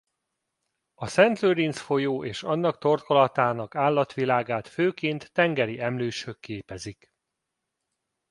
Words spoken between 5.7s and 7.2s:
emlősök képezik.